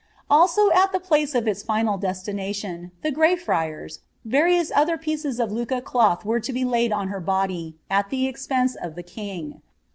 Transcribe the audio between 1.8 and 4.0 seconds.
destination, the Grey Friar«,